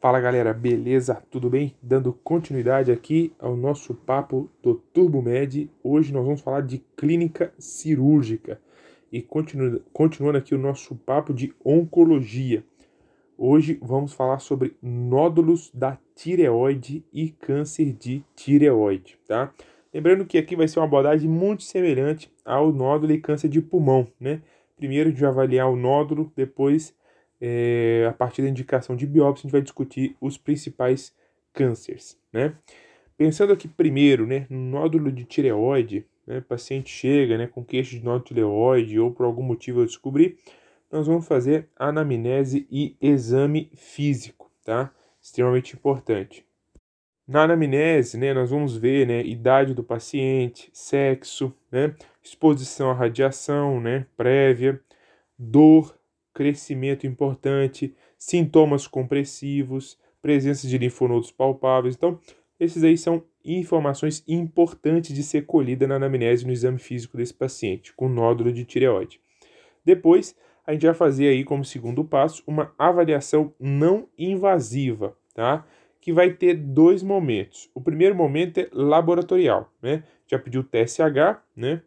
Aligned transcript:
Fala 0.00 0.20
galera, 0.20 0.54
beleza? 0.54 1.20
Tudo 1.28 1.50
bem? 1.50 1.74
Dando 1.82 2.12
continuidade 2.12 2.92
aqui 2.92 3.32
ao 3.36 3.56
nosso 3.56 3.92
papo 3.92 4.48
do 4.62 4.76
TurboMed. 4.76 5.68
Hoje 5.82 6.12
nós 6.12 6.24
vamos 6.24 6.40
falar 6.40 6.60
de 6.60 6.78
clínica 6.96 7.52
cirúrgica 7.58 8.60
e 9.10 9.20
continu 9.20 9.80
continuando 9.92 10.38
aqui 10.38 10.54
o 10.54 10.58
nosso 10.58 10.94
papo 10.94 11.34
de 11.34 11.52
oncologia. 11.64 12.64
Hoje 13.36 13.76
vamos 13.82 14.12
falar 14.12 14.38
sobre 14.38 14.76
nódulos 14.80 15.68
da 15.74 15.98
tireoide 16.14 17.04
e 17.12 17.30
câncer 17.30 17.92
de 17.92 18.24
tireoide, 18.36 19.18
tá? 19.26 19.52
Lembrando 19.92 20.24
que 20.26 20.38
aqui 20.38 20.54
vai 20.54 20.68
ser 20.68 20.78
uma 20.78 20.86
abordagem 20.86 21.28
muito 21.28 21.64
semelhante 21.64 22.32
ao 22.44 22.72
nódulo 22.72 23.12
e 23.12 23.20
câncer 23.20 23.48
de 23.48 23.60
pulmão, 23.60 24.06
né? 24.20 24.42
Primeiro 24.76 25.12
vai 25.12 25.28
avaliar 25.28 25.68
o 25.68 25.74
nódulo, 25.74 26.32
depois 26.36 26.94
é, 27.40 28.06
a 28.08 28.12
partir 28.12 28.42
da 28.42 28.48
indicação 28.48 28.96
de 28.96 29.06
biópsia, 29.06 29.42
a 29.42 29.46
gente 29.46 29.52
vai 29.52 29.62
discutir 29.62 30.16
os 30.20 30.36
principais 30.36 31.14
cânceres, 31.52 32.18
né? 32.32 32.54
Pensando 33.16 33.52
aqui 33.52 33.66
primeiro, 33.66 34.26
né, 34.26 34.46
no 34.48 34.58
nódulo 34.58 35.10
de 35.10 35.24
tireoide, 35.24 36.06
né, 36.24 36.40
paciente 36.40 36.90
chega, 36.90 37.36
né, 37.36 37.48
com 37.48 37.64
queixa 37.64 37.98
de 37.98 38.04
nódulo 38.04 38.22
de 38.22 38.34
tireoide 38.34 39.00
ou 39.00 39.10
por 39.10 39.26
algum 39.26 39.42
motivo 39.42 39.80
eu 39.80 39.86
descobri, 39.86 40.36
nós 40.90 41.06
vamos 41.06 41.26
fazer 41.26 41.68
anamnese 41.76 42.66
e 42.70 42.96
exame 43.00 43.70
físico, 43.74 44.50
tá? 44.64 44.92
Extremamente 45.20 45.74
importante. 45.74 46.46
Na 47.26 47.42
anamnese, 47.42 48.16
né, 48.16 48.32
nós 48.32 48.50
vamos 48.50 48.76
ver, 48.76 49.06
né, 49.06 49.22
idade 49.22 49.74
do 49.74 49.82
paciente, 49.82 50.70
sexo, 50.72 51.52
né, 51.70 51.94
exposição 52.22 52.90
à 52.90 52.94
radiação, 52.94 53.80
né, 53.80 54.06
prévia, 54.16 54.80
dor, 55.38 55.97
crescimento 56.38 57.04
importante, 57.04 57.92
sintomas 58.16 58.86
compressivos, 58.86 59.98
presença 60.22 60.68
de 60.68 60.78
linfonodos 60.78 61.32
palpáveis. 61.32 61.96
Então, 61.96 62.20
esses 62.60 62.84
aí 62.84 62.96
são 62.96 63.24
informações 63.44 64.22
importantes 64.28 65.12
de 65.12 65.24
ser 65.24 65.46
colhida 65.46 65.88
na 65.88 65.96
anamnese 65.96 66.46
no 66.46 66.52
exame 66.52 66.78
físico 66.78 67.16
desse 67.16 67.34
paciente 67.34 67.92
com 67.92 68.08
nódulo 68.08 68.52
de 68.52 68.64
tireoide. 68.64 69.20
Depois, 69.84 70.36
a 70.64 70.72
gente 70.72 70.86
vai 70.86 70.94
fazer 70.94 71.26
aí 71.26 71.42
como 71.42 71.64
segundo 71.64 72.04
passo 72.04 72.44
uma 72.46 72.72
avaliação 72.78 73.52
não 73.58 74.08
invasiva, 74.16 75.16
tá? 75.34 75.66
Que 76.00 76.12
vai 76.12 76.32
ter 76.32 76.54
dois 76.54 77.02
momentos. 77.02 77.68
O 77.74 77.80
primeiro 77.80 78.14
momento 78.14 78.58
é 78.58 78.68
laboratorial, 78.72 79.72
né? 79.82 80.04
Já 80.28 80.38
pediu 80.38 80.62
TSH, 80.62 81.42
né? 81.56 81.82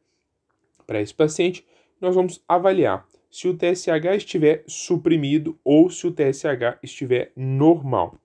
Para 0.86 1.00
esse 1.00 1.14
paciente, 1.14 1.66
nós 2.02 2.16
vamos 2.16 2.44
avaliar 2.50 3.08
se 3.32 3.48
o 3.48 3.58
TSH 3.58 4.18
estiver 4.18 4.64
suprimido 4.68 5.58
ou 5.64 5.90
se 5.90 6.06
o 6.06 6.12
TSH 6.12 6.78
estiver 6.84 7.32
normal. 7.36 8.16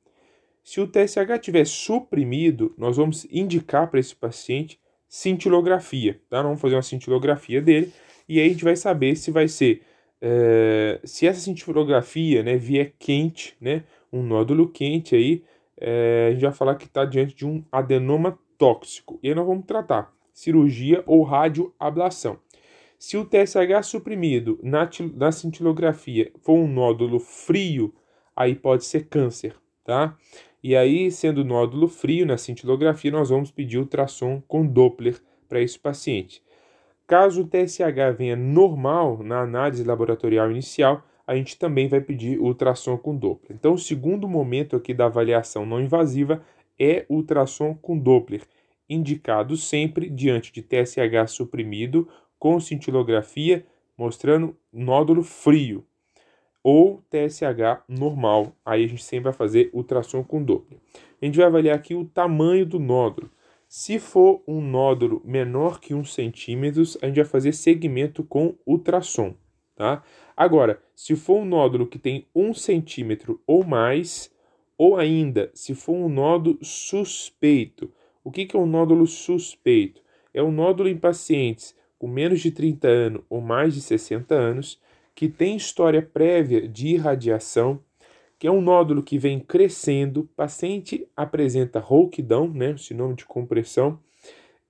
Se 0.65 0.81
o 0.81 0.87
TSH 0.87 1.31
estiver 1.35 1.65
suprimido, 1.65 2.75
nós 2.77 2.97
vamos 2.97 3.25
indicar 3.31 3.89
para 3.89 4.01
esse 4.01 4.17
paciente 4.17 4.81
cintilografia, 5.09 6.21
tá? 6.29 6.43
vamos 6.43 6.61
fazer 6.61 6.75
uma 6.75 6.83
cintilografia 6.83 7.63
dele 7.63 7.93
e 8.29 8.41
aí 8.41 8.47
a 8.47 8.51
gente 8.51 8.65
vai 8.65 8.75
saber 8.75 9.15
se 9.15 9.31
vai 9.31 9.47
ser 9.47 9.83
é, 10.21 10.99
se 11.05 11.27
essa 11.27 11.41
cintilografia, 11.41 12.43
né, 12.43 12.57
vier 12.57 12.95
quente, 12.99 13.57
né, 13.61 13.85
um 14.13 14.23
nódulo 14.23 14.69
quente 14.69 15.15
aí, 15.15 15.45
é, 15.77 16.29
a 16.29 16.33
gente 16.33 16.43
vai 16.43 16.53
falar 16.53 16.75
que 16.75 16.87
está 16.87 17.05
diante 17.05 17.35
de 17.35 17.47
um 17.47 17.63
adenoma 17.71 18.39
tóxico. 18.59 19.21
E 19.23 19.29
aí 19.29 19.35
nós 19.35 19.47
vamos 19.47 19.67
tratar 19.67 20.13
cirurgia 20.33 21.03
ou 21.07 21.23
radioablação. 21.23 22.39
Se 23.07 23.17
o 23.17 23.25
TSH 23.25 23.85
suprimido 23.85 24.59
na, 24.61 24.91
na 25.15 25.31
cintilografia 25.31 26.33
for 26.41 26.55
um 26.55 26.67
nódulo 26.67 27.21
frio, 27.21 27.95
aí 28.35 28.53
pode 28.53 28.85
ser 28.85 29.07
câncer, 29.07 29.55
tá? 29.85 30.17
E 30.61 30.75
aí, 30.75 31.09
sendo 31.13 31.45
nódulo 31.45 31.87
frio 31.87 32.27
na 32.27 32.37
cintilografia, 32.37 33.13
nós 33.13 33.31
vamos 33.31 33.53
pedir 33.53 33.79
ultrassom 33.79 34.43
com 34.49 34.67
Doppler 34.67 35.21
para 35.49 35.61
esse 35.61 35.79
paciente. 35.79 36.43
Caso 37.07 37.43
o 37.43 37.47
TSH 37.47 38.19
venha 38.19 38.35
normal 38.35 39.23
na 39.23 39.41
análise 39.41 39.85
laboratorial 39.85 40.51
inicial, 40.51 41.05
a 41.25 41.37
gente 41.37 41.57
também 41.57 41.87
vai 41.87 42.01
pedir 42.01 42.41
ultrassom 42.41 42.99
com 42.99 43.17
Doppler. 43.17 43.57
Então, 43.57 43.75
o 43.75 43.79
segundo 43.79 44.27
momento 44.27 44.75
aqui 44.75 44.93
da 44.93 45.07
avaliação 45.07 45.65
não 45.65 45.81
invasiva 45.81 46.43
é 46.77 47.07
ultrassom 47.09 47.73
com 47.73 47.97
Doppler, 47.97 48.43
indicado 48.89 49.57
sempre 49.57 50.11
diante 50.11 50.53
de 50.53 50.61
TSH 50.61 51.29
suprimido 51.29 52.09
com 52.39 52.61
cintilografia 52.61 53.67
mostrando 53.97 54.57
nódulo 54.73 55.23
frio 55.23 55.85
ou 56.63 57.01
TSH 57.11 57.85
normal. 57.89 58.57
Aí 58.65 58.85
a 58.85 58.89
gente 58.89 59.05
sempre 59.05 59.25
vai 59.25 59.33
fazer 59.33 59.71
ultrassom 59.73 60.25
com 60.25 60.43
Doppler. 60.43 60.81
A 61.23 61.25
gente 61.25 61.37
vai 61.37 61.47
avaliar 61.47 61.77
aqui 61.77 61.95
o 61.95 62.05
tamanho 62.05 62.67
do 62.67 62.81
nódulo. 62.81 63.31
Se 63.69 63.99
for 63.99 64.43
um 64.47 64.61
nódulo 64.61 65.23
menor 65.25 65.81
que 65.81 65.95
1 65.95 66.05
centímetro, 66.05 66.83
a 67.03 67.07
gente 67.07 67.17
vai 67.17 67.25
fazer 67.25 67.53
segmento 67.53 68.25
com 68.25 68.57
ultrassom. 68.67 69.35
Tá? 69.77 70.03
Agora, 70.37 70.83
se 70.95 71.15
for 71.15 71.39
um 71.39 71.45
nódulo 71.45 71.87
que 71.87 71.99
tem 71.99 72.27
1 72.35 72.55
centímetro 72.55 73.41
ou 73.47 73.65
mais, 73.65 74.33
ou 74.77 74.97
ainda 74.97 75.51
se 75.55 75.75
for 75.75 75.95
um 75.95 76.09
nódulo 76.09 76.59
suspeito. 76.63 77.93
O 78.25 78.31
que, 78.31 78.45
que 78.45 78.57
é 78.57 78.59
um 78.59 78.67
nódulo 78.67 79.07
suspeito? 79.07 80.03
É 80.35 80.43
um 80.43 80.51
nódulo 80.51 80.89
em 80.89 80.97
pacientes 80.97 81.75
com 81.99 82.07
menos 82.07 82.41
de 82.41 82.51
30 82.51 82.89
anos 82.89 83.23
ou 83.29 83.41
mais 83.41 83.75
de 83.75 83.81
60 83.81 84.35
anos, 84.35 84.81
que 85.15 85.29
tem 85.29 85.57
história 85.57 86.03
prévia 86.03 86.69
de 86.69 86.89
irradiação, 86.89 87.81
que 88.39 88.47
é 88.47 88.51
um 88.51 88.61
nódulo 88.61 89.03
que 89.03 89.19
vem 89.19 89.41
crescendo, 89.41 90.29
paciente 90.37 91.09
apresenta 91.17 91.81
rouquidão, 91.81 92.49
né, 92.49 92.77
sinônimo 92.77 93.17
de 93.17 93.25
compressão, 93.25 93.99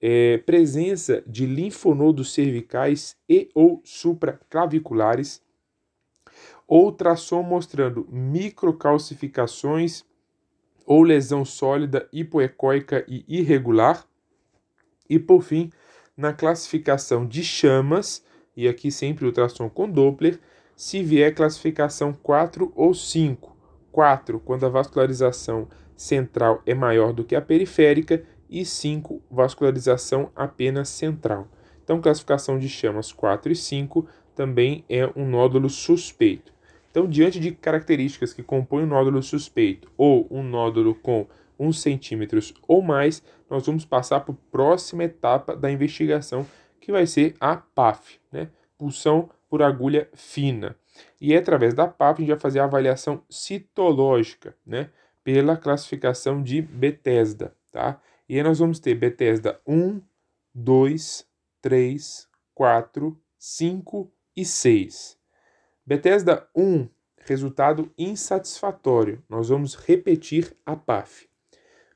é, 0.01 0.39
presença 0.39 1.23
de 1.27 1.47
linfonodos 1.47 2.33
cervicais 2.33 3.17
e 3.29 3.49
ou 3.55 3.81
supraclaviculares, 3.85 5.43
ultrassom 6.69 7.43
mostrando 7.43 8.07
microcalcificações 8.11 10.05
ou 10.85 11.03
lesão 11.03 11.45
sólida 11.45 12.09
hipoecóica 12.13 13.05
e 13.09 13.25
irregular, 13.27 14.07
e 15.09 15.19
por 15.19 15.43
fim, 15.43 15.73
na 16.17 16.33
classificação 16.33 17.27
de 17.27 17.45
chamas, 17.45 18.25
e 18.57 18.67
aqui 18.67 18.91
sempre 18.91 19.27
ultrassom 19.27 19.69
com 19.69 19.89
Doppler, 19.89 20.41
se 20.75 21.03
vier 21.03 21.35
classificação 21.35 22.13
4 22.13 22.73
ou 22.75 22.95
5. 22.95 23.55
4 23.93 24.41
quando 24.41 24.65
a 24.65 24.69
vascularização 24.69 25.69
central 25.97 26.63
é 26.67 26.75
maior 26.75 27.13
do 27.13 27.25
que 27.25 27.35
a 27.35 27.41
periférica 27.41 28.23
e 28.49 28.65
5 28.65 29.23
vascularização 29.31 30.31
apenas 30.35 30.89
central. 30.89 31.49
Então, 31.83 32.01
classificação 32.01 32.59
de 32.59 32.69
chamas 32.69 33.13
4 33.13 33.53
e 33.53 33.57
5 33.57 34.07
também 34.35 34.85
é 34.89 35.11
um 35.17 35.27
nódulo 35.27 35.71
suspeito. 35.71 36.53
Então, 36.91 37.07
diante 37.07 37.39
de 37.39 37.53
características 37.53 38.33
que 38.33 38.43
compõem 38.43 38.85
o 38.85 38.87
nódulo 38.87 39.23
suspeito 39.23 39.91
ou 39.97 40.27
um 40.31 40.43
nódulo 40.43 40.95
com 40.95 41.27
1 41.59 41.73
centímetros 41.73 42.55
ou 42.67 42.83
mais, 42.83 43.23
nós 43.49 43.67
vamos 43.67 43.85
passar 43.85 44.21
para 44.21 44.35
a 44.35 44.39
próxima 44.51 45.05
etapa 45.05 45.57
da 45.57 45.71
investigação, 45.71 46.47
que 46.81 46.93
vai 46.93 47.07
ser 47.07 47.35
a 47.41 47.57
PAF, 47.57 48.19
né? 48.31 48.49
pulsão 48.79 49.31
por 49.49 49.63
agulha 49.63 50.09
fina. 50.15 50.77
E 51.21 51.35
é 51.35 51.39
através 51.39 51.75
da 51.75 51.87
PAF 51.87 52.19
a 52.19 52.21
gente 52.21 52.35
vai 52.35 52.41
fazer 52.41 52.61
a 52.61 52.65
avaliação 52.65 53.23
citológica, 53.29 54.57
né? 54.65 54.91
pela 55.25 55.57
classificação 55.57 56.43
de 56.43 56.63
Bethesda. 56.63 57.55
Tá? 57.73 58.01
E 58.29 58.37
aí 58.37 58.43
nós 58.43 58.59
vamos 58.59 58.79
ter 58.79 58.95
Bethesda 58.95 59.61
1, 59.67 60.01
2, 60.55 61.27
3, 61.61 62.29
4, 62.55 63.21
5 63.39 64.13
e 64.37 64.45
6. 64.45 65.19
Bethesda 65.85 66.49
1, 66.55 66.89
resultado 67.19 67.93
insatisfatório. 67.99 69.23
Nós 69.29 69.49
vamos 69.49 69.75
repetir 69.75 70.57
a 70.65 70.75
PAF. 70.77 71.29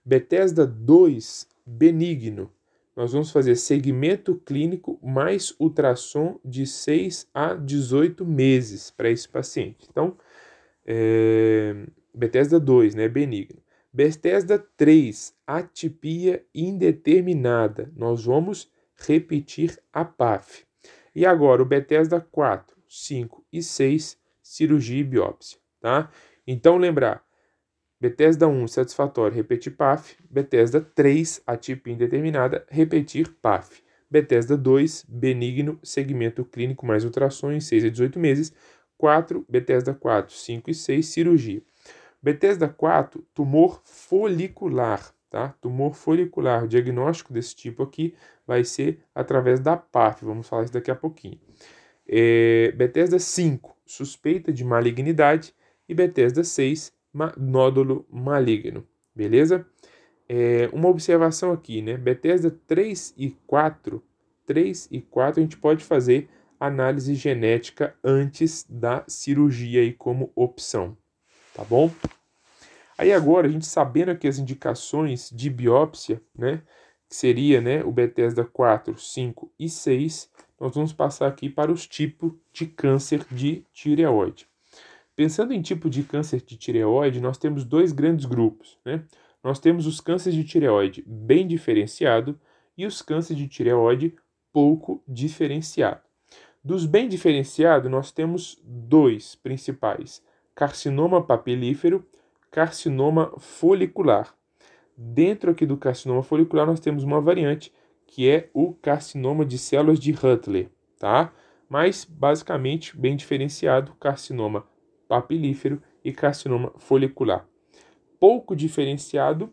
Bethesda 0.04 0.66
2, 0.66 1.46
benigno. 1.66 2.50
Nós 2.96 3.12
vamos 3.12 3.30
fazer 3.30 3.56
segmento 3.56 4.34
clínico 4.34 4.98
mais 5.02 5.54
ultrassom 5.58 6.38
de 6.44 6.66
6 6.66 7.28
a 7.32 7.54
18 7.54 8.26
meses 8.26 8.90
para 8.90 9.10
esse 9.10 9.28
paciente. 9.28 9.86
Então, 9.90 10.16
é, 10.84 11.86
Bethesda 12.14 12.58
2, 12.58 12.94
né, 12.94 13.08
benigno. 13.08 13.62
Bethesda 13.92 14.58
3, 14.76 15.34
atipia 15.46 16.44
indeterminada. 16.54 17.90
Nós 17.96 18.24
vamos 18.24 18.70
repetir 18.96 19.78
a 19.92 20.04
PAF. 20.04 20.64
E 21.14 21.26
agora 21.26 21.62
o 21.62 21.66
Bethesda 21.66 22.20
4, 22.20 22.76
5 22.88 23.44
e 23.52 23.62
6, 23.62 24.18
cirurgia 24.42 25.00
e 25.00 25.04
biópsia, 25.04 25.58
tá? 25.80 26.10
Então 26.46 26.76
lembrar, 26.76 27.24
Bethesda 28.00 28.48
1, 28.48 28.66
satisfatório, 28.68 29.36
repetir 29.36 29.76
PAF. 29.76 30.16
Bethesda 30.30 30.80
3, 30.80 31.42
atipia 31.46 31.92
indeterminada, 31.92 32.64
repetir 32.70 33.30
PAF. 33.42 33.82
Bethesda 34.10 34.56
2, 34.56 35.04
benigno, 35.06 35.78
segmento 35.82 36.44
clínico 36.44 36.86
mais 36.86 37.04
ultrassom 37.04 37.52
em 37.52 37.60
6 37.60 37.84
a 37.84 37.90
18 37.90 38.18
meses. 38.18 38.52
4, 38.96 39.44
Bethesda 39.48 39.92
4, 39.92 40.34
5 40.34 40.70
e 40.70 40.74
6, 40.74 41.06
cirurgia. 41.06 41.62
Bethesda 42.22 42.68
4, 42.68 43.22
tumor 43.34 43.80
folicular, 43.84 45.14
tá? 45.28 45.54
Tumor 45.60 45.94
folicular. 45.94 46.64
O 46.64 46.68
diagnóstico 46.68 47.32
desse 47.32 47.54
tipo 47.54 47.82
aqui 47.82 48.14
vai 48.46 48.64
ser 48.64 49.00
através 49.14 49.60
da 49.60 49.76
PAF, 49.76 50.24
vamos 50.24 50.48
falar 50.48 50.64
isso 50.64 50.72
daqui 50.72 50.90
a 50.90 50.96
pouquinho. 50.96 51.38
É, 52.08 52.72
Bethesda 52.72 53.18
5, 53.18 53.76
suspeita 53.86 54.52
de 54.52 54.64
malignidade. 54.64 55.54
E 55.88 55.94
Bethesda 55.94 56.44
6, 56.44 56.92
ma 56.92 56.99
nódulo 57.36 58.06
maligno, 58.10 58.86
beleza? 59.14 59.66
É, 60.28 60.68
uma 60.72 60.88
observação 60.88 61.52
aqui, 61.52 61.82
né? 61.82 61.96
Bethesda 61.96 62.50
3 62.66 63.14
e 63.16 63.30
4, 63.46 64.02
3 64.46 64.88
e 64.90 65.00
4 65.00 65.40
a 65.40 65.42
gente 65.42 65.56
pode 65.56 65.84
fazer 65.84 66.28
análise 66.58 67.14
genética 67.14 67.96
antes 68.04 68.66
da 68.68 69.02
cirurgia 69.08 69.80
aí 69.80 69.92
como 69.92 70.30
opção, 70.36 70.96
tá 71.54 71.64
bom? 71.64 71.90
Aí 72.98 73.14
agora, 73.14 73.48
a 73.48 73.50
gente 73.50 73.64
sabendo 73.64 74.10
aqui 74.10 74.28
as 74.28 74.38
indicações 74.38 75.30
de 75.30 75.48
biópsia, 75.48 76.22
né, 76.36 76.62
que 77.08 77.16
seria, 77.16 77.58
né, 77.58 77.82
o 77.82 77.90
Bethesda 77.90 78.44
4, 78.44 78.98
5 78.98 79.50
e 79.58 79.70
6, 79.70 80.30
nós 80.60 80.74
vamos 80.74 80.92
passar 80.92 81.26
aqui 81.26 81.48
para 81.48 81.72
os 81.72 81.86
tipos 81.86 82.34
de 82.52 82.66
câncer 82.66 83.24
de 83.30 83.64
tireoide. 83.72 84.49
Pensando 85.20 85.52
em 85.52 85.60
tipo 85.60 85.90
de 85.90 86.02
câncer 86.02 86.40
de 86.40 86.56
tireoide, 86.56 87.20
nós 87.20 87.36
temos 87.36 87.62
dois 87.62 87.92
grandes 87.92 88.24
grupos, 88.24 88.78
né? 88.82 89.04
Nós 89.44 89.58
temos 89.58 89.86
os 89.86 90.00
cânceres 90.00 90.34
de 90.34 90.42
tireoide 90.44 91.04
bem 91.06 91.46
diferenciado 91.46 92.40
e 92.74 92.86
os 92.86 93.02
cânceres 93.02 93.36
de 93.36 93.46
tireoide 93.46 94.14
pouco 94.50 95.04
diferenciado. 95.06 96.00
Dos 96.64 96.86
bem 96.86 97.06
diferenciados, 97.06 97.90
nós 97.90 98.10
temos 98.10 98.62
dois 98.64 99.34
principais: 99.34 100.22
carcinoma 100.54 101.22
papilífero, 101.22 102.02
carcinoma 102.50 103.30
folicular. 103.36 104.34
Dentro 104.96 105.50
aqui 105.50 105.66
do 105.66 105.76
carcinoma 105.76 106.22
folicular, 106.22 106.66
nós 106.66 106.80
temos 106.80 107.04
uma 107.04 107.20
variante 107.20 107.70
que 108.06 108.26
é 108.26 108.48
o 108.54 108.72
carcinoma 108.72 109.44
de 109.44 109.58
células 109.58 110.00
de 110.00 110.12
Huttler, 110.12 110.70
tá? 110.98 111.30
Mas 111.68 112.06
basicamente 112.06 112.96
bem 112.96 113.16
diferenciado, 113.16 113.92
carcinoma 114.00 114.64
papilífero 115.10 115.82
e 116.04 116.12
carcinoma 116.12 116.72
folicular. 116.78 117.44
Pouco 118.20 118.54
diferenciado, 118.54 119.52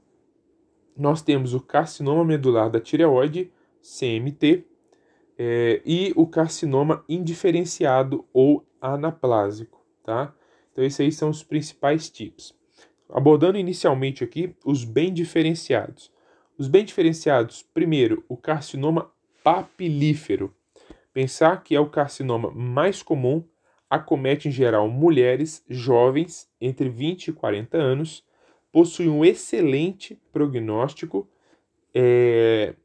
nós 0.96 1.24
temos 1.24 1.56
o 1.56 1.60
carcinoma 1.60 2.24
medular 2.24 2.70
da 2.70 2.80
tireoide, 2.80 3.52
CMT, 3.82 4.64
é, 5.36 5.82
e 5.84 6.14
o 6.16 6.28
carcinoma 6.28 7.04
indiferenciado 7.10 8.24
ou 8.32 8.64
anaplásico, 8.80 9.84
tá? 10.04 10.32
Então 10.72 10.84
esses 10.84 11.00
aí 11.00 11.12
são 11.12 11.32
os 11.32 11.42
principais 11.42 12.08
tipos. 12.08 12.56
Abordando 13.10 13.58
inicialmente 13.58 14.24
aqui 14.24 14.56
os 14.64 14.84
bem 14.84 15.12
diferenciados. 15.12 16.12
Os 16.56 16.68
bem 16.68 16.86
diferenciados, 16.86 17.64
primeiro, 17.74 18.24
o 18.30 18.38
carcinoma 18.38 19.10
papilífero. 19.44 20.54
Pensar 21.12 21.64
que 21.64 21.76
é 21.76 21.80
o 21.80 21.90
carcinoma 21.90 22.52
mais 22.52 23.02
comum, 23.02 23.44
acomete 23.90 24.48
em 24.48 24.52
geral 24.52 24.88
mulheres 24.88 25.64
jovens 25.70 26.50
entre 26.60 26.90
20 26.90 27.30
e 27.30 27.34
40 27.34 27.78
anos, 27.78 28.24
possui 28.72 29.08
um 29.08 29.24
excelente 29.24 30.20
prognóstico, 30.32 31.28
é, 31.94 32.76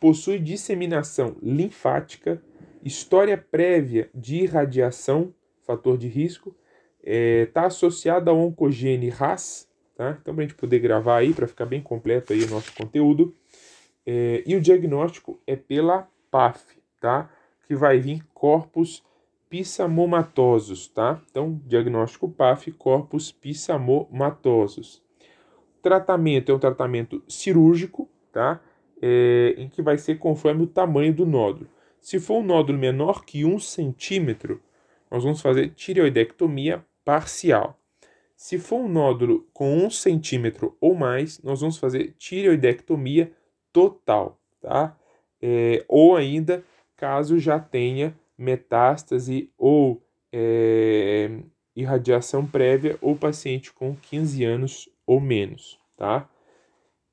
possui 0.00 0.38
disseminação 0.38 1.36
linfática, 1.42 2.42
história 2.84 3.36
prévia 3.36 4.10
de 4.14 4.42
irradiação, 4.42 5.32
fator 5.64 5.96
de 5.96 6.08
risco, 6.08 6.54
está 7.00 7.10
é, 7.12 7.46
tá 7.46 7.66
associada 7.66 8.30
ao 8.30 8.38
oncogene 8.38 9.08
RAS, 9.08 9.68
tá? 9.94 10.18
Então, 10.20 10.34
para 10.34 10.44
a 10.44 10.46
gente 10.46 10.56
poder 10.56 10.80
gravar 10.80 11.18
aí, 11.18 11.32
para 11.32 11.46
ficar 11.46 11.66
bem 11.66 11.80
completo 11.80 12.32
aí 12.32 12.42
o 12.42 12.50
nosso 12.50 12.72
conteúdo. 12.74 13.34
É, 14.04 14.42
e 14.46 14.54
o 14.54 14.60
diagnóstico 14.60 15.40
é 15.46 15.56
pela 15.56 16.08
PAF, 16.30 16.62
tá? 17.00 17.30
Que 17.66 17.74
vai 17.74 17.98
vir 17.98 18.24
corpos 18.34 19.02
pissamomatosos, 19.48 20.88
tá? 20.88 21.20
Então, 21.30 21.60
diagnóstico 21.66 22.28
PAF, 22.28 22.72
corpos 22.72 23.30
pissamomatosos. 23.30 25.02
Tratamento 25.80 26.50
é 26.50 26.54
um 26.54 26.58
tratamento 26.58 27.22
cirúrgico, 27.28 28.08
tá? 28.32 28.60
É, 29.00 29.54
em 29.56 29.68
que 29.68 29.82
vai 29.82 29.98
ser 29.98 30.18
conforme 30.18 30.62
o 30.62 30.66
tamanho 30.66 31.14
do 31.14 31.26
nódulo. 31.26 31.68
Se 32.00 32.18
for 32.18 32.38
um 32.38 32.44
nódulo 32.44 32.78
menor 32.78 33.24
que 33.24 33.44
um 33.44 33.58
centímetro, 33.58 34.60
nós 35.10 35.22
vamos 35.22 35.40
fazer 35.40 35.70
tireoidectomia 35.70 36.84
parcial. 37.04 37.78
Se 38.36 38.58
for 38.58 38.80
um 38.80 38.88
nódulo 38.88 39.46
com 39.52 39.76
um 39.76 39.90
centímetro 39.90 40.76
ou 40.80 40.94
mais, 40.94 41.42
nós 41.42 41.60
vamos 41.60 41.78
fazer 41.78 42.14
tireoidectomia 42.18 43.32
total, 43.72 44.40
tá? 44.60 44.96
É, 45.40 45.84
ou 45.88 46.16
ainda, 46.16 46.64
caso 46.96 47.38
já 47.38 47.58
tenha 47.58 48.14
metástase 48.36 49.50
ou 49.56 50.02
é, 50.32 51.30
irradiação 51.74 52.46
prévia 52.46 52.98
ou 53.00 53.16
paciente 53.16 53.72
com 53.72 53.96
15 53.96 54.44
anos 54.44 54.88
ou 55.06 55.20
menos, 55.20 55.78
tá? 55.96 56.28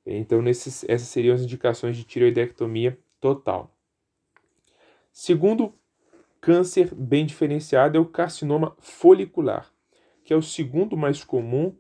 Então, 0.06 0.42
nesses, 0.42 0.84
essas 0.88 1.08
seriam 1.08 1.36
as 1.36 1.42
indicações 1.42 1.96
de 1.96 2.04
tireoidectomia 2.04 2.98
total. 3.22 3.74
Segundo 5.12 5.74
câncer 6.42 6.94
bem 6.94 7.26
diferenciado 7.26 7.98
é 7.98 8.02
o 8.02 8.06
carcinoma 8.06 8.76
folicular 8.80 9.74
que 10.24 10.34
é 10.34 10.36
o 10.36 10.42
segundo 10.42 10.96
mais 10.96 11.24
comum, 11.24 11.76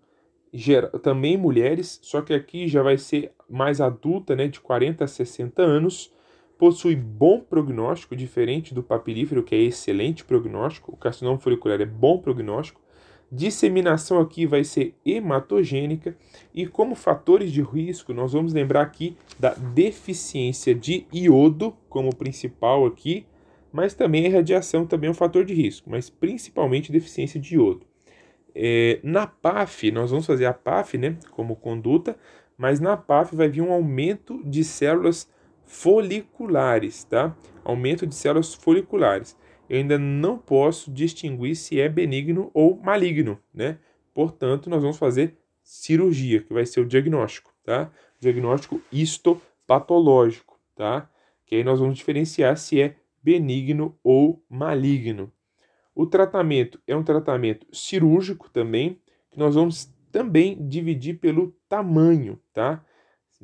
também 1.01 1.33
em 1.33 1.37
mulheres, 1.37 1.99
só 2.03 2.21
que 2.21 2.33
aqui 2.33 2.67
já 2.67 2.83
vai 2.83 2.97
ser 2.97 3.31
mais 3.49 3.81
adulta, 3.81 4.35
né, 4.35 4.47
de 4.47 4.59
40 4.59 5.03
a 5.03 5.07
60 5.07 5.61
anos, 5.61 6.13
possui 6.57 6.95
bom 6.95 7.39
prognóstico, 7.39 8.15
diferente 8.15 8.73
do 8.73 8.83
papilífero, 8.83 9.43
que 9.43 9.55
é 9.55 9.59
excelente 9.59 10.23
prognóstico, 10.23 10.93
o 10.93 10.97
carcinoma 10.97 11.37
folicular 11.37 11.81
é 11.81 11.85
bom 11.85 12.17
prognóstico, 12.17 12.81
disseminação 13.31 14.19
aqui 14.19 14.45
vai 14.45 14.63
ser 14.63 14.95
hematogênica. 15.05 16.15
E 16.53 16.67
como 16.67 16.95
fatores 16.95 17.51
de 17.51 17.61
risco, 17.61 18.13
nós 18.13 18.33
vamos 18.33 18.53
lembrar 18.53 18.81
aqui 18.81 19.17
da 19.39 19.53
deficiência 19.53 20.75
de 20.75 21.07
iodo 21.11 21.75
como 21.89 22.15
principal 22.15 22.85
aqui, 22.85 23.25
mas 23.71 23.95
também 23.95 24.27
a 24.27 24.31
radiação 24.31 24.85
também 24.85 25.07
é 25.07 25.11
um 25.11 25.15
fator 25.15 25.43
de 25.43 25.53
risco, 25.53 25.89
mas 25.89 26.09
principalmente 26.09 26.91
deficiência 26.91 27.39
de 27.39 27.55
iodo. 27.55 27.87
É, 28.55 28.99
na 29.01 29.25
PAF, 29.25 29.91
nós 29.91 30.11
vamos 30.11 30.27
fazer 30.27 30.45
a 30.45 30.53
PAF 30.53 30.95
né, 30.95 31.17
como 31.31 31.55
conduta, 31.55 32.15
mas 32.55 32.79
na 32.79 32.95
PAF 32.95 33.35
vai 33.35 33.49
vir 33.49 33.61
um 33.61 33.73
aumento 33.73 34.43
de 34.45 34.63
células 34.63 35.27
foliculares, 35.65 37.03
tá? 37.03 37.35
Aumento 37.63 38.05
de 38.05 38.15
células 38.15 38.53
foliculares. 38.53 39.37
Eu 39.69 39.77
ainda 39.77 39.97
não 39.97 40.37
posso 40.37 40.91
distinguir 40.91 41.55
se 41.55 41.79
é 41.79 41.87
benigno 41.87 42.51
ou 42.53 42.77
maligno, 42.77 43.39
né? 43.53 43.77
Portanto, 44.13 44.69
nós 44.69 44.81
vamos 44.81 44.97
fazer 44.97 45.37
cirurgia, 45.63 46.41
que 46.41 46.53
vai 46.53 46.65
ser 46.65 46.81
o 46.81 46.85
diagnóstico, 46.85 47.51
tá? 47.63 47.91
Diagnóstico 48.19 48.81
histopatológico, 48.91 50.59
tá? 50.75 51.09
Que 51.45 51.55
aí 51.55 51.63
nós 51.63 51.79
vamos 51.79 51.97
diferenciar 51.97 52.57
se 52.57 52.81
é 52.81 52.95
benigno 53.23 53.97
ou 54.03 54.43
maligno. 54.49 55.31
O 55.95 56.05
tratamento 56.05 56.79
é 56.85 56.95
um 56.95 57.03
tratamento 57.03 57.65
cirúrgico 57.71 58.49
também, 58.49 58.99
que 59.31 59.39
nós 59.39 59.55
vamos 59.55 59.91
também 60.11 60.67
dividir 60.67 61.19
pelo 61.19 61.55
tamanho, 61.69 62.39
tá? 62.53 62.83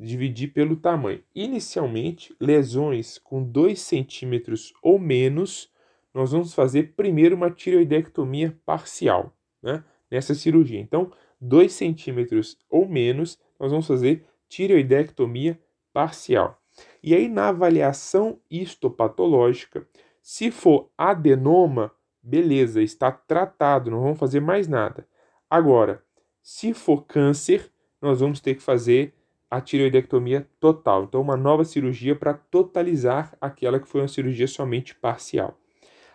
Dividir 0.02 0.48
pelo 0.54 0.76
tamanho. 0.76 1.22
Inicialmente, 1.34 2.34
lesões 2.40 3.18
com 3.18 3.42
2 3.42 3.78
centímetros 3.78 4.72
ou 4.82 4.98
menos, 4.98 5.70
nós 6.14 6.32
vamos 6.32 6.54
fazer 6.54 6.94
primeiro 6.96 7.36
uma 7.36 7.50
tireoidectomia 7.50 8.58
parcial, 8.64 9.36
né? 9.62 9.84
Nessa 10.10 10.34
cirurgia. 10.34 10.80
Então, 10.80 11.12
2 11.38 11.70
centímetros 11.70 12.58
ou 12.68 12.88
menos, 12.88 13.38
nós 13.58 13.70
vamos 13.70 13.86
fazer 13.86 14.24
tireoidectomia 14.48 15.60
parcial. 15.92 16.58
E 17.02 17.14
aí, 17.14 17.28
na 17.28 17.48
avaliação 17.48 18.40
histopatológica, 18.50 19.86
se 20.22 20.50
for 20.50 20.90
adenoma, 20.96 21.92
beleza, 22.22 22.82
está 22.82 23.12
tratado, 23.12 23.90
não 23.90 24.00
vamos 24.00 24.18
fazer 24.18 24.40
mais 24.40 24.66
nada. 24.66 25.06
Agora, 25.48 26.02
se 26.42 26.72
for 26.72 27.04
câncer, 27.04 27.70
nós 28.00 28.20
vamos 28.20 28.40
ter 28.40 28.54
que 28.54 28.62
fazer 28.62 29.14
a 29.50 29.60
tireoidectomia 29.60 30.46
total. 30.60 31.04
Então, 31.04 31.20
uma 31.20 31.36
nova 31.36 31.64
cirurgia 31.64 32.14
para 32.14 32.34
totalizar 32.34 33.36
aquela 33.40 33.80
que 33.80 33.88
foi 33.88 34.00
uma 34.00 34.08
cirurgia 34.08 34.46
somente 34.46 34.94
parcial. 34.94 35.58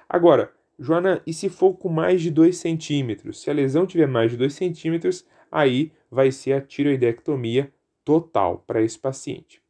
Agora, 0.07 0.51
Joana, 0.79 1.21
e 1.27 1.33
se 1.33 1.49
for 1.49 1.73
com 1.73 1.89
mais 1.89 2.21
de 2.21 2.31
2 2.31 2.55
centímetros? 2.57 3.41
Se 3.41 3.49
a 3.49 3.53
lesão 3.53 3.85
tiver 3.85 4.07
mais 4.07 4.31
de 4.31 4.37
2 4.37 4.53
centímetros, 4.53 5.25
aí 5.51 5.91
vai 6.09 6.31
ser 6.31 6.53
a 6.53 6.61
tireoidectomia 6.61 7.71
total 8.03 8.63
para 8.65 8.81
esse 8.81 8.97
paciente. 8.97 9.61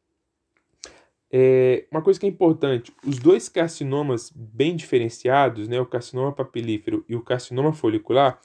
É, 1.30 1.86
uma 1.90 2.02
coisa 2.02 2.20
que 2.20 2.26
é 2.26 2.28
importante, 2.28 2.92
os 3.04 3.18
dois 3.18 3.48
carcinomas 3.48 4.30
bem 4.34 4.76
diferenciados, 4.76 5.66
né, 5.66 5.80
o 5.80 5.86
carcinoma 5.86 6.32
papilífero 6.32 7.04
e 7.08 7.16
o 7.16 7.22
carcinoma 7.22 7.72
folicular, 7.72 8.40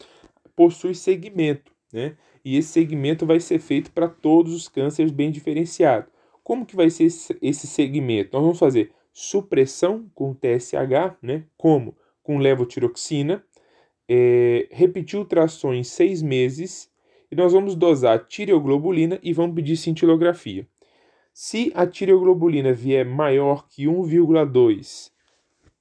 possuem 0.55 0.93
segmento, 0.93 1.71
né? 1.93 2.17
E 2.43 2.57
esse 2.57 2.69
segmento 2.69 3.25
vai 3.25 3.39
ser 3.39 3.59
feito 3.59 3.91
para 3.91 4.07
todos 4.07 4.53
os 4.53 4.67
cânceres 4.67 5.11
bem 5.11 5.31
diferenciado. 5.31 6.07
Como 6.43 6.65
que 6.65 6.75
vai 6.75 6.89
ser 6.89 7.05
esse 7.41 7.67
segmento? 7.67 8.31
Nós 8.33 8.41
vamos 8.41 8.59
fazer 8.59 8.91
supressão 9.13 10.09
com 10.15 10.33
TSH, 10.33 11.17
né? 11.21 11.45
Como? 11.57 11.95
Com 12.23 12.37
levotiroxina, 12.37 13.43
é, 14.07 14.67
repetir 14.71 15.19
ultrassons 15.19 15.75
em 15.75 15.83
seis 15.83 16.21
meses 16.21 16.91
e 17.31 17.35
nós 17.35 17.53
vamos 17.53 17.75
dosar 17.75 18.25
tireoglobulina 18.27 19.19
e 19.23 19.33
vamos 19.33 19.55
pedir 19.55 19.77
cintilografia. 19.77 20.67
Se 21.33 21.71
a 21.73 21.87
tireoglobulina 21.87 22.73
vier 22.73 23.05
maior 23.05 23.67
que 23.69 23.85
1,2 23.85 25.11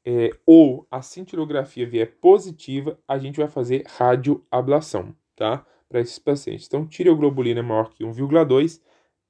é, 0.05 0.31
ou 0.47 0.87
a 0.91 1.03
cintilografia 1.03 1.87
vier 1.87 2.19
positiva, 2.21 2.99
a 3.07 3.19
gente 3.19 3.39
vai 3.39 3.49
fazer 3.49 3.85
radioablação, 3.87 5.15
tá? 5.35 5.67
Para 5.91 6.01
esses 6.01 6.19
pacientes. 6.19 6.67
Então, 6.69 6.87
tireoglobulina 6.87 7.63
maior 7.63 7.91
que 7.91 8.05
1,2, 8.05 8.81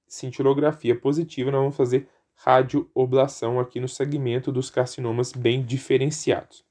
cintilografia 0.07 0.95
positiva, 0.95 1.51
nós 1.51 1.61
vamos 1.61 1.77
fazer 1.77 2.07
radioablação 2.35 3.59
aqui 3.59 3.81
no 3.81 3.89
segmento 3.89 4.53
dos 4.53 4.71
carcinomas 4.71 5.33
bem 5.33 5.65
diferenciados. 5.65 6.65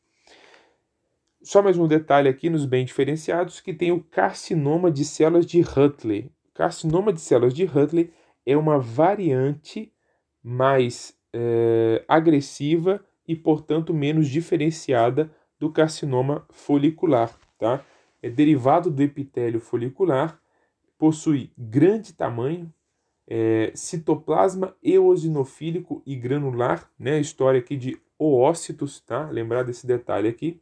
Só 1.42 1.62
mais 1.64 1.78
um 1.78 1.88
detalhe 1.88 2.30
aqui 2.30 2.50
nos 2.50 2.66
bem 2.66 2.86
diferenciados, 2.86 3.62
que 3.62 3.74
tem 3.74 3.92
o 3.92 4.04
carcinoma 4.04 4.92
de 4.92 5.06
células 5.06 5.46
de 5.46 5.62
Hutley. 5.62 6.32
O 6.50 6.54
carcinoma 6.54 7.12
de 7.12 7.22
células 7.22 7.54
de 7.54 7.64
Hutley 7.64 8.14
é 8.46 8.56
uma 8.58 8.78
variante 8.78 9.92
mais 10.44 11.18
é, 11.34 12.04
agressiva 12.08 13.04
e, 13.28 13.36
portanto, 13.36 13.94
menos 13.94 14.28
diferenciada 14.28 15.32
do 15.60 15.72
carcinoma 15.72 16.46
folicular. 16.52 17.38
Tá? 17.58 17.86
É 18.22 18.30
derivado 18.30 18.90
do 18.90 19.02
epitélio 19.02 19.60
folicular, 19.60 20.40
possui 20.98 21.52
grande 21.58 22.14
tamanho, 22.14 22.72
é, 23.28 23.72
citoplasma 23.76 24.76
eosinofílico 24.84 26.02
e 26.06 26.16
granular, 26.16 26.92
né? 26.98 27.20
História 27.20 27.60
aqui 27.60 27.78
de 27.78 28.02
oócitos, 28.18 29.00
tá? 29.02 29.30
Lembrar 29.30 29.64
desse 29.64 29.86
detalhe 29.86 30.28
aqui. 30.28 30.60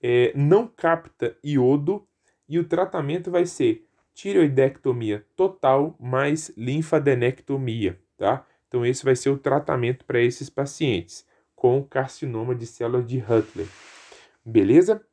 É, 0.00 0.32
não 0.36 0.66
capta 0.66 1.36
iodo 1.42 2.06
e 2.48 2.58
o 2.58 2.64
tratamento 2.64 3.30
vai 3.30 3.46
ser 3.46 3.86
tireoidectomia 4.14 5.24
total 5.34 5.96
mais 5.98 6.52
linfadenectomia, 6.56 7.98
tá? 8.16 8.46
Então 8.68 8.84
esse 8.84 9.04
vai 9.04 9.16
ser 9.16 9.30
o 9.30 9.38
tratamento 9.38 10.04
para 10.04 10.20
esses 10.20 10.50
pacientes 10.50 11.26
com 11.54 11.82
carcinoma 11.82 12.54
de 12.54 12.66
células 12.66 13.06
de 13.06 13.18
Huttler. 13.18 13.66
Beleza? 14.44 15.04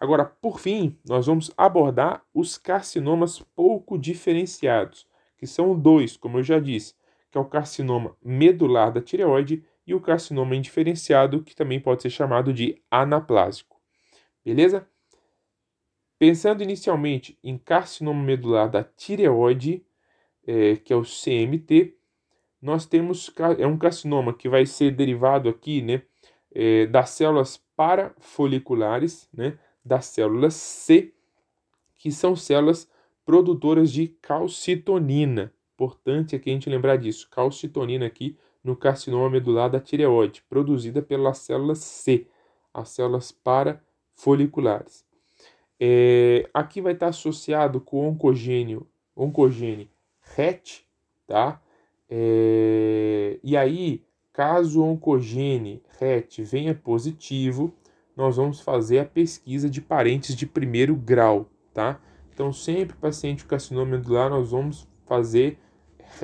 Agora, 0.00 0.24
por 0.24 0.58
fim, 0.58 0.96
nós 1.06 1.26
vamos 1.26 1.52
abordar 1.58 2.24
os 2.32 2.56
carcinomas 2.56 3.38
pouco 3.54 3.98
diferenciados, 3.98 5.06
que 5.36 5.46
são 5.46 5.78
dois, 5.78 6.16
como 6.16 6.38
eu 6.38 6.42
já 6.42 6.58
disse, 6.58 6.94
que 7.30 7.36
é 7.36 7.40
o 7.40 7.44
carcinoma 7.44 8.16
medular 8.24 8.90
da 8.90 9.02
tireoide 9.02 9.62
e 9.86 9.94
o 9.94 10.00
carcinoma 10.00 10.56
indiferenciado, 10.56 11.42
que 11.42 11.54
também 11.54 11.78
pode 11.78 12.00
ser 12.00 12.08
chamado 12.08 12.50
de 12.50 12.80
anaplásico. 12.90 13.78
Beleza? 14.42 14.88
Pensando 16.18 16.62
inicialmente 16.62 17.38
em 17.44 17.58
carcinoma 17.58 18.22
medular 18.22 18.70
da 18.70 18.82
tireoide, 18.82 19.84
é, 20.46 20.76
que 20.76 20.94
é 20.94 20.96
o 20.96 21.02
CMT, 21.02 21.94
nós 22.60 22.86
temos 22.86 23.30
é 23.58 23.66
um 23.66 23.76
carcinoma 23.76 24.32
que 24.32 24.48
vai 24.48 24.64
ser 24.64 24.92
derivado 24.92 25.48
aqui, 25.50 25.82
né, 25.82 26.02
é, 26.52 26.86
das 26.86 27.10
células 27.10 27.62
parafoliculares, 27.76 29.28
né, 29.32 29.58
das 29.84 30.06
células 30.06 30.54
C, 30.54 31.12
que 31.96 32.10
são 32.10 32.34
células 32.34 32.88
produtoras 33.24 33.92
de 33.92 34.08
calcitonina. 34.08 35.52
Importante 35.74 36.34
aqui 36.34 36.50
a 36.50 36.52
gente 36.52 36.68
lembrar 36.68 36.96
disso, 36.96 37.28
calcitonina 37.30 38.06
aqui 38.06 38.36
no 38.62 38.76
carcinoma 38.76 39.30
medular 39.30 39.70
da 39.70 39.80
tireoide, 39.80 40.42
produzida 40.48 41.00
pelas 41.00 41.38
células 41.38 41.78
C, 41.78 42.26
as 42.72 42.90
células 42.90 43.32
parafoliculares. 43.32 45.04
É, 45.78 46.48
aqui 46.52 46.80
vai 46.80 46.92
estar 46.92 47.08
associado 47.08 47.80
com 47.80 48.06
oncogênio, 48.06 48.86
oncogene 49.16 49.90
RET, 50.36 50.84
tá? 51.26 51.60
É, 52.08 53.38
e 53.42 53.56
aí, 53.56 54.04
caso 54.32 54.82
o 54.82 54.84
oncogene 54.84 55.82
RET 55.98 56.42
venha 56.42 56.74
positivo, 56.74 57.72
nós 58.20 58.36
vamos 58.36 58.60
fazer 58.60 58.98
a 58.98 59.04
pesquisa 59.04 59.68
de 59.68 59.80
parentes 59.80 60.36
de 60.36 60.46
primeiro 60.46 60.94
grau, 60.94 61.48
tá? 61.72 61.98
Então, 62.32 62.52
sempre 62.52 62.96
paciente 62.96 63.44
com 63.44 63.50
carcinoma 63.50 63.96
medular, 63.96 64.28
nós 64.30 64.50
vamos 64.50 64.86
fazer 65.06 65.58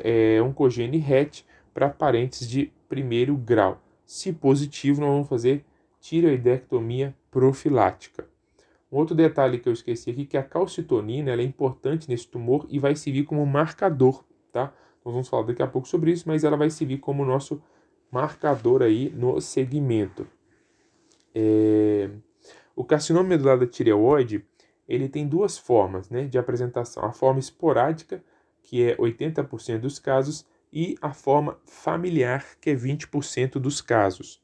é, 0.05 0.41
oncogene 0.43 0.99
RET 0.99 1.45
para 1.73 1.89
parentes 1.89 2.49
de 2.49 2.73
primeiro 2.89 3.37
grau. 3.37 3.83
Se 4.05 4.33
positivo, 4.33 5.01
nós 5.01 5.11
vamos 5.11 5.29
fazer 5.29 5.65
tireoidectomia 6.01 7.17
profilática. 7.31 8.29
Um 8.93 8.99
outro 8.99 9.17
detalhe 9.17 9.59
que 9.59 9.69
eu 9.69 9.73
esqueci 9.73 10.11
aqui 10.11 10.27
que 10.27 10.37
a 10.37 10.43
calcitonina 10.43 11.33
é 11.33 11.43
importante 11.43 12.09
nesse 12.09 12.29
tumor 12.29 12.67
e 12.69 12.79
vai 12.79 12.95
servir 12.95 13.25
como 13.25 13.45
marcador, 13.45 14.25
tá? 14.53 14.73
Nós 15.05 15.13
vamos 15.15 15.29
falar 15.29 15.45
daqui 15.45 15.63
a 15.63 15.67
pouco 15.67 15.89
sobre 15.89 16.13
isso, 16.13 16.25
mas 16.27 16.45
ela 16.45 16.57
vai 16.57 16.71
servir 16.71 16.99
como 16.99 17.25
nosso 17.25 17.61
marcador 18.11 18.83
aí 18.83 19.11
no 19.11 19.41
segmento. 19.41 20.27
É... 21.39 22.09
O 22.75 22.83
carcinoma 22.83 23.29
medular 23.29 23.59
da 23.59 23.67
tireoide, 23.67 24.45
ele 24.89 25.09
tem 25.09 25.29
duas 25.29 25.59
formas 25.59 26.09
né, 26.09 26.25
de 26.25 26.39
apresentação. 26.39 27.05
A 27.05 27.13
forma 27.13 27.39
esporádica, 27.39 28.23
que 28.63 28.83
é 28.83 28.97
80% 28.97 29.79
dos 29.79 29.99
casos, 29.99 30.47
e 30.73 30.97
a 31.01 31.13
forma 31.13 31.59
familiar, 31.65 32.45
que 32.61 32.71
é 32.71 32.75
20% 32.75 33.53
dos 33.53 33.81
casos. 33.81 34.43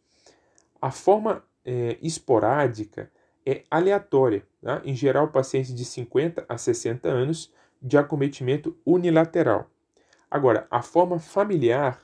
A 0.80 0.90
forma 0.90 1.44
é, 1.64 1.96
esporádica 2.02 3.10
é 3.44 3.64
aleatória, 3.70 4.46
tá? 4.60 4.80
em 4.84 4.94
geral 4.94 5.28
pacientes 5.28 5.74
de 5.74 5.84
50 5.84 6.44
a 6.48 6.58
60 6.58 7.08
anos 7.08 7.52
de 7.80 7.96
acometimento 7.96 8.76
unilateral. 8.84 9.70
Agora, 10.30 10.66
a 10.70 10.80
forma 10.80 11.18
familiar, 11.18 12.02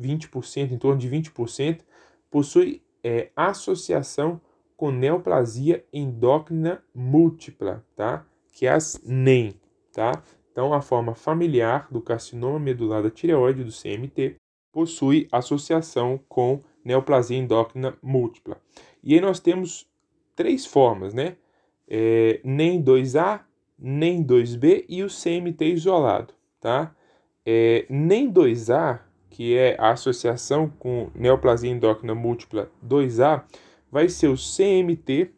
20%, 0.00 0.72
em 0.72 0.78
torno 0.78 0.98
de 0.98 1.08
20%, 1.08 1.80
possui 2.30 2.82
é, 3.02 3.30
associação 3.36 4.40
com 4.76 4.90
neoplasia 4.90 5.84
endócrina 5.92 6.82
múltipla, 6.94 7.84
tá? 7.94 8.26
que 8.52 8.66
é 8.66 8.70
as 8.70 9.00
NEM. 9.04 9.54
Tá? 9.92 10.22
Então, 10.50 10.74
a 10.74 10.82
forma 10.82 11.14
familiar 11.14 11.88
do 11.90 12.00
carcinoma 12.00 12.58
medular 12.58 13.02
da 13.02 13.10
tireoide, 13.10 13.64
do 13.64 13.70
CMT, 13.70 14.36
possui 14.72 15.28
associação 15.30 16.18
com 16.28 16.62
neoplasia 16.84 17.38
endócrina 17.38 17.96
múltipla. 18.02 18.60
E 19.02 19.14
aí 19.14 19.20
nós 19.20 19.40
temos 19.40 19.86
três 20.34 20.66
formas, 20.66 21.12
né? 21.14 21.36
É, 21.88 22.40
nem 22.42 22.82
2A, 22.82 23.40
nem 23.78 24.24
2B 24.24 24.84
e 24.88 25.02
o 25.02 25.08
CMT 25.08 25.64
isolado, 25.66 26.32
tá? 26.60 26.94
É, 27.44 27.84
nem 27.88 28.32
2A, 28.32 29.00
que 29.32 29.56
é 29.56 29.76
a 29.78 29.90
associação 29.90 30.68
com 30.78 31.10
neoplasia 31.14 31.70
endócrina 31.70 32.14
múltipla 32.14 32.70
2A, 32.86 33.42
vai 33.90 34.08
ser 34.08 34.28
o 34.28 34.36
CMT 34.36 35.30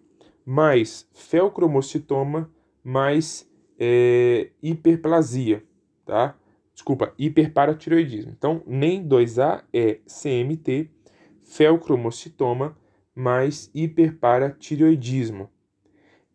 mais 0.45 1.09
felcromocitoma 1.15 2.51
mais 2.83 3.49
é, 3.79 4.51
hiperplasia, 4.61 5.63
tá? 6.05 6.37
Desculpa, 6.75 7.15
hiperparatiroidismo. 7.17 8.33
Então, 8.37 8.63
nem 8.67 9.07
2A 9.07 9.63
é 9.73 10.01
CMT, 10.07 10.91
felcromocitoma 11.45 12.77
mais 13.15 13.71
hiperparatireoidismo. 13.73 15.49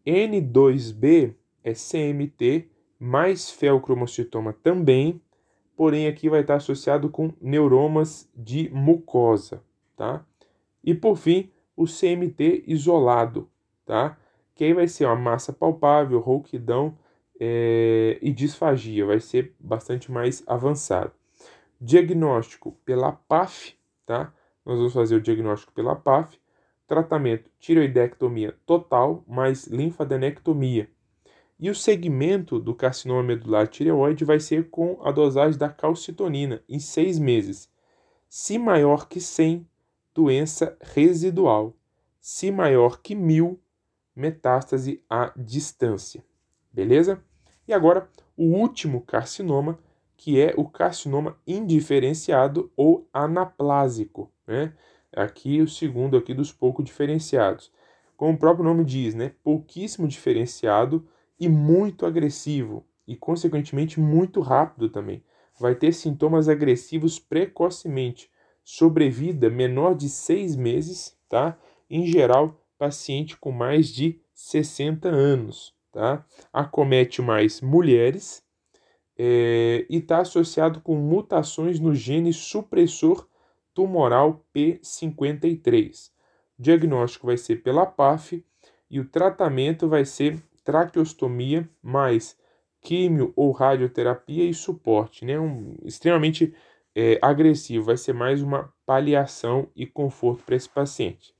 N2B 0.07 1.35
é 1.61 1.73
CMT 1.73 2.69
mais 2.97 3.51
felcromocitoma 3.51 4.53
também, 4.53 5.21
porém 5.79 6.07
aqui 6.07 6.27
vai 6.27 6.41
estar 6.41 6.55
associado 6.55 7.09
com 7.09 7.31
neuromas 7.39 8.29
de 8.35 8.69
mucosa, 8.69 9.63
tá? 9.95 10.25
E 10.83 10.93
por 10.93 11.15
fim, 11.15 11.49
o 11.73 11.85
CMT 11.85 12.65
isolado, 12.67 13.49
tá? 13.85 14.17
Que 14.53 14.65
aí 14.65 14.73
vai 14.73 14.89
ser 14.89 15.05
uma 15.05 15.15
massa 15.15 15.53
palpável, 15.53 16.19
rouquidão 16.19 16.97
é, 17.39 18.19
e 18.21 18.29
disfagia, 18.29 19.05
vai 19.05 19.21
ser 19.21 19.55
bastante 19.57 20.11
mais 20.11 20.43
avançado. 20.45 21.13
Diagnóstico 21.79 22.73
pela 22.83 23.13
PAF, 23.13 23.73
tá? 24.05 24.33
Nós 24.65 24.79
vamos 24.79 24.91
fazer 24.91 25.15
o 25.15 25.21
diagnóstico 25.21 25.71
pela 25.71 25.95
PAF, 25.95 26.37
tratamento 26.85 27.49
tiroidectomia 27.57 28.53
total 28.65 29.23
mais 29.25 29.65
linfadenectomia. 29.65 30.89
E 31.59 31.69
o 31.69 31.75
segmento 31.75 32.57
do 32.57 32.73
carcinoma 32.73 33.21
medular 33.21 33.67
tireoide 33.67 34.23
vai 34.23 34.39
ser 34.39 34.69
com 34.69 34.97
a 35.03 35.11
dosagem 35.11 35.59
da 35.59 35.67
calcitonina 35.67 36.63
em 36.69 36.79
seis 36.79 37.19
meses. 37.19 37.69
Se 38.29 38.57
maior 38.57 39.09
que 39.09 39.19
100, 39.19 39.67
doença 40.15 40.77
residual. 40.79 41.75
Se 42.21 42.49
maior 42.49 43.01
que 43.01 43.13
1000, 43.13 43.59
metástase 44.15 45.03
à 45.09 45.33
distância. 45.35 46.23
Beleza? 46.71 47.21
E 47.67 47.73
agora, 47.73 48.09
o 48.37 48.45
último 48.45 49.01
carcinoma, 49.01 49.77
que 50.15 50.39
é 50.39 50.53
o 50.55 50.63
carcinoma 50.63 51.37
indiferenciado 51.45 52.71
ou 52.75 53.07
anaplásico, 53.13 54.31
né? 54.47 54.73
Aqui 55.13 55.61
o 55.61 55.67
segundo 55.67 56.15
aqui 56.15 56.33
dos 56.33 56.53
pouco 56.53 56.81
diferenciados. 56.81 57.71
Como 58.15 58.33
o 58.33 58.37
próprio 58.37 58.63
nome 58.63 58.85
diz, 58.85 59.13
né? 59.13 59.33
Pouquíssimo 59.43 60.07
diferenciado 60.07 61.05
e 61.39 61.47
muito 61.47 62.05
agressivo 62.05 62.85
e 63.07 63.15
consequentemente 63.15 63.99
muito 63.99 64.41
rápido 64.41 64.89
também. 64.89 65.23
Vai 65.59 65.75
ter 65.75 65.93
sintomas 65.93 66.47
agressivos 66.47 67.17
precocemente, 67.19 68.29
sobrevida 68.63 69.49
menor 69.49 69.95
de 69.95 70.09
seis 70.09 70.55
meses, 70.55 71.17
tá? 71.27 71.57
Em 71.89 72.05
geral, 72.05 72.61
paciente 72.77 73.35
com 73.35 73.51
mais 73.51 73.87
de 73.87 74.21
60 74.33 75.09
anos, 75.09 75.73
tá? 75.91 76.25
Acomete 76.53 77.21
mais 77.21 77.61
mulheres 77.61 78.43
é, 79.17 79.85
e 79.89 79.97
está 79.97 80.19
associado 80.19 80.79
com 80.81 80.95
mutações 80.95 81.79
no 81.79 81.93
gene 81.93 82.31
supressor 82.31 83.27
tumoral 83.73 84.45
P53. 84.55 86.09
O 86.57 86.61
diagnóstico 86.61 87.27
vai 87.27 87.37
ser 87.37 87.63
pela 87.63 87.85
PAF 87.85 88.45
e 88.89 88.99
o 88.99 89.05
tratamento 89.05 89.89
vai 89.89 90.05
ser 90.05 90.41
traqueostomia 90.69 91.67
mais 91.81 92.37
químio 92.79 93.33
ou 93.35 93.51
radioterapia 93.51 94.43
e 94.43 94.53
suporte, 94.53 95.25
né? 95.25 95.39
Um, 95.39 95.75
extremamente 95.83 96.53
é, 96.95 97.17
agressivo, 97.23 97.85
vai 97.85 97.97
ser 97.97 98.13
mais 98.13 98.43
uma 98.43 98.71
paliação 98.85 99.67
e 99.75 99.87
conforto 99.87 100.43
para 100.43 100.55
esse 100.55 100.69
paciente. 100.69 101.33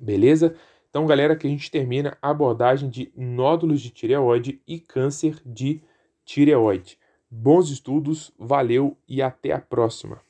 Beleza? 0.00 0.56
Então, 0.88 1.06
galera, 1.06 1.36
que 1.36 1.46
a 1.46 1.50
gente 1.50 1.70
termina 1.70 2.18
a 2.20 2.30
abordagem 2.30 2.90
de 2.90 3.12
nódulos 3.16 3.80
de 3.80 3.90
tireoide 3.90 4.60
e 4.66 4.80
câncer 4.80 5.40
de 5.46 5.80
tireoide. 6.24 6.98
Bons 7.30 7.70
estudos, 7.70 8.32
valeu 8.36 8.96
e 9.06 9.22
até 9.22 9.52
a 9.52 9.60
próxima! 9.60 10.20